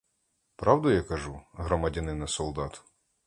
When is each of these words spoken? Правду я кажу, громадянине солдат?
Правду 0.55 0.89
я 0.93 1.03
кажу, 1.03 1.41
громадянине 1.53 2.27
солдат? 2.27 2.83